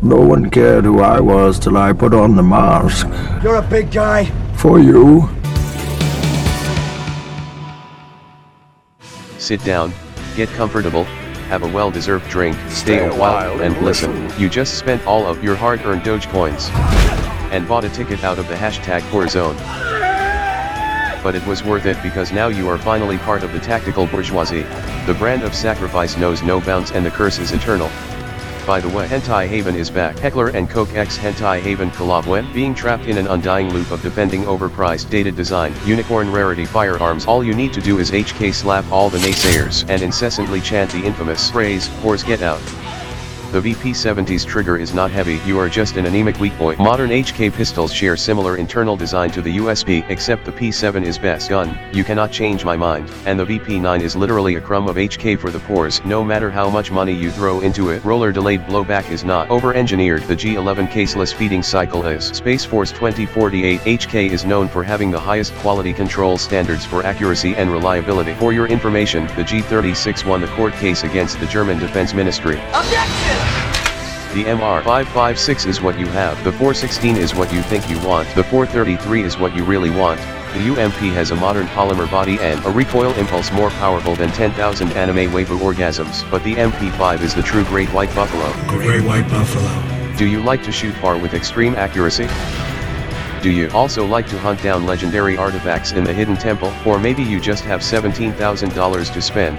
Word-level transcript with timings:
No 0.00 0.20
one 0.20 0.48
cared 0.48 0.84
who 0.84 1.00
I 1.00 1.18
was 1.18 1.58
till 1.58 1.76
I 1.76 1.92
put 1.92 2.14
on 2.14 2.36
the 2.36 2.42
mask. 2.42 3.08
You're 3.42 3.56
a 3.56 3.62
big 3.62 3.90
guy. 3.90 4.26
For 4.54 4.78
you. 4.78 5.28
Sit 9.38 9.64
down, 9.64 9.92
get 10.36 10.48
comfortable, 10.50 11.02
have 11.48 11.64
a 11.64 11.68
well-deserved 11.68 12.30
drink, 12.30 12.56
stay 12.68 13.08
a 13.08 13.14
while, 13.14 13.60
and 13.60 13.76
listen. 13.84 14.30
You 14.38 14.48
just 14.48 14.78
spent 14.78 15.04
all 15.04 15.26
of 15.26 15.42
your 15.42 15.56
hard-earned 15.56 16.02
Dogecoins. 16.02 16.70
And 17.50 17.66
bought 17.66 17.84
a 17.84 17.88
ticket 17.88 18.22
out 18.22 18.38
of 18.38 18.46
the 18.46 18.54
hashtag 18.54 19.00
poor 19.10 19.26
zone. 19.26 19.56
But 21.24 21.34
it 21.34 21.44
was 21.44 21.64
worth 21.64 21.86
it 21.86 22.00
because 22.04 22.30
now 22.30 22.46
you 22.48 22.68
are 22.68 22.78
finally 22.78 23.18
part 23.18 23.42
of 23.42 23.52
the 23.52 23.58
tactical 23.58 24.06
bourgeoisie. 24.06 24.62
The 25.06 25.16
brand 25.18 25.42
of 25.42 25.54
sacrifice 25.54 26.16
knows 26.16 26.42
no 26.42 26.60
bounds 26.60 26.92
and 26.92 27.04
the 27.04 27.10
curse 27.10 27.40
is 27.40 27.50
eternal. 27.50 27.90
By 28.68 28.80
the 28.80 28.88
way, 28.90 29.08
Hentai 29.08 29.48
Haven 29.48 29.74
is 29.74 29.88
back. 29.88 30.18
Heckler 30.18 30.48
and 30.48 30.68
Koch 30.68 30.94
X 30.94 31.16
Hentai 31.16 31.58
Haven 31.58 31.90
collab 31.90 32.26
when 32.26 32.52
being 32.52 32.74
trapped 32.74 33.06
in 33.06 33.16
an 33.16 33.26
undying 33.26 33.72
loop 33.72 33.90
of 33.90 34.02
defending 34.02 34.44
overpriced 34.44 35.08
dated 35.08 35.36
design, 35.36 35.72
unicorn 35.86 36.30
rarity 36.30 36.66
firearms. 36.66 37.24
All 37.24 37.42
you 37.42 37.54
need 37.54 37.72
to 37.72 37.80
do 37.80 37.98
is 37.98 38.10
HK 38.10 38.52
slap 38.52 38.84
all 38.92 39.08
the 39.08 39.16
naysayers 39.20 39.88
and 39.88 40.02
incessantly 40.02 40.60
chant 40.60 40.90
the 40.90 41.02
infamous 41.02 41.50
phrase, 41.50 41.86
"Horse 42.02 42.22
get 42.22 42.42
out." 42.42 42.60
The 43.50 43.62
VP-70's 43.62 44.44
trigger 44.44 44.76
is 44.76 44.92
not 44.92 45.10
heavy, 45.10 45.36
you 45.46 45.58
are 45.58 45.70
just 45.70 45.96
an 45.96 46.04
anemic 46.04 46.38
weak 46.38 46.56
boy. 46.58 46.76
Modern 46.76 47.08
HK 47.08 47.54
pistols 47.54 47.90
share 47.90 48.14
similar 48.14 48.58
internal 48.58 48.94
design 48.94 49.30
to 49.30 49.40
the 49.40 49.56
USP, 49.56 50.04
except 50.10 50.44
the 50.44 50.52
P7 50.52 51.02
is 51.02 51.16
best 51.16 51.48
gun, 51.48 51.78
you 51.90 52.04
cannot 52.04 52.30
change 52.30 52.66
my 52.66 52.76
mind, 52.76 53.10
and 53.24 53.40
the 53.40 53.46
VP9 53.46 54.02
is 54.02 54.14
literally 54.14 54.56
a 54.56 54.60
crumb 54.60 54.86
of 54.86 54.96
HK 54.96 55.38
for 55.38 55.50
the 55.50 55.60
pores, 55.60 56.04
no 56.04 56.22
matter 56.22 56.50
how 56.50 56.68
much 56.68 56.90
money 56.90 57.14
you 57.14 57.30
throw 57.30 57.60
into 57.60 57.88
it. 57.88 58.04
Roller 58.04 58.32
delayed 58.32 58.60
blowback 58.66 59.10
is 59.10 59.24
not 59.24 59.48
over-engineered, 59.48 60.24
the 60.24 60.36
G11 60.36 60.88
caseless 60.88 61.32
feeding 61.32 61.62
cycle 61.62 62.06
is. 62.06 62.26
Space 62.26 62.66
Force 62.66 62.92
2048 62.92 63.80
HK 63.80 64.30
is 64.30 64.44
known 64.44 64.68
for 64.68 64.84
having 64.84 65.10
the 65.10 65.18
highest 65.18 65.54
quality 65.54 65.94
control 65.94 66.36
standards 66.36 66.84
for 66.84 67.02
accuracy 67.02 67.54
and 67.54 67.72
reliability. 67.72 68.34
For 68.34 68.52
your 68.52 68.66
information, 68.66 69.26
the 69.28 69.44
G36 69.44 70.26
won 70.26 70.42
the 70.42 70.48
court 70.48 70.74
case 70.74 71.02
against 71.02 71.40
the 71.40 71.46
German 71.46 71.78
Defense 71.78 72.12
Ministry. 72.12 72.60
Objection! 72.74 73.37
The 74.38 74.44
MR556 74.44 75.66
is 75.66 75.80
what 75.80 75.98
you 75.98 76.06
have, 76.06 76.36
the 76.44 76.52
416 76.52 77.16
is 77.16 77.34
what 77.34 77.52
you 77.52 77.60
think 77.60 77.90
you 77.90 78.00
want, 78.06 78.32
the 78.36 78.44
433 78.44 79.24
is 79.24 79.36
what 79.36 79.52
you 79.52 79.64
really 79.64 79.90
want, 79.90 80.20
the 80.54 80.60
UMP 80.60 80.94
has 81.12 81.32
a 81.32 81.34
modern 81.34 81.66
polymer 81.66 82.08
body 82.08 82.38
and 82.38 82.64
a 82.64 82.70
recoil 82.70 83.12
impulse 83.14 83.50
more 83.50 83.70
powerful 83.70 84.14
than 84.14 84.30
10,000 84.30 84.92
anime 84.92 85.32
waifu 85.32 85.58
orgasms, 85.58 86.30
but 86.30 86.44
the 86.44 86.54
MP5 86.54 87.20
is 87.20 87.34
the 87.34 87.42
true 87.42 87.64
Great 87.64 87.88
White 87.88 88.14
Buffalo. 88.14 88.52
Great 88.68 89.02
White 89.02 89.28
Buffalo. 89.28 90.16
Do 90.16 90.24
you 90.24 90.40
like 90.40 90.62
to 90.62 90.70
shoot 90.70 90.94
far 90.94 91.18
with 91.18 91.34
extreme 91.34 91.74
accuracy? 91.74 92.28
Do 93.42 93.50
you 93.50 93.68
also 93.72 94.06
like 94.06 94.28
to 94.28 94.38
hunt 94.38 94.62
down 94.62 94.86
legendary 94.86 95.36
artifacts 95.36 95.90
in 95.90 96.04
the 96.04 96.14
hidden 96.14 96.36
temple, 96.36 96.72
or 96.86 97.00
maybe 97.00 97.24
you 97.24 97.40
just 97.40 97.64
have 97.64 97.80
$17,000 97.80 99.12
to 99.12 99.20
spend? 99.20 99.58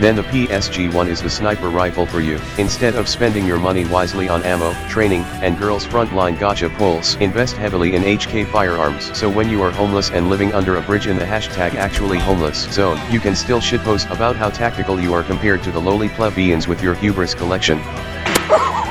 Then 0.00 0.16
the 0.16 0.22
PSG-1 0.22 1.08
is 1.08 1.22
the 1.22 1.30
sniper 1.30 1.68
rifle 1.68 2.04
for 2.04 2.20
you. 2.20 2.40
Instead 2.58 2.96
of 2.96 3.08
spending 3.08 3.46
your 3.46 3.58
money 3.58 3.84
wisely 3.84 4.28
on 4.28 4.42
ammo, 4.42 4.72
training, 4.88 5.22
and 5.42 5.58
girls 5.58 5.86
frontline 5.86 6.36
gacha 6.36 6.74
pulls, 6.76 7.14
invest 7.16 7.56
heavily 7.56 7.94
in 7.94 8.02
HK 8.02 8.46
firearms. 8.48 9.16
So 9.16 9.30
when 9.30 9.48
you 9.48 9.62
are 9.62 9.70
homeless 9.70 10.10
and 10.10 10.28
living 10.28 10.52
under 10.52 10.76
a 10.76 10.82
bridge 10.82 11.06
in 11.06 11.16
the 11.16 11.24
hashtag 11.24 11.74
actually 11.74 12.18
homeless 12.18 12.70
zone, 12.72 13.00
you 13.10 13.20
can 13.20 13.36
still 13.36 13.60
shitpost 13.60 14.10
about 14.10 14.36
how 14.36 14.50
tactical 14.50 15.00
you 15.00 15.14
are 15.14 15.22
compared 15.22 15.62
to 15.62 15.70
the 15.70 15.80
lowly 15.80 16.08
plebeians 16.08 16.66
with 16.66 16.82
your 16.82 16.94
hubris 16.94 17.34
collection. 17.34 17.80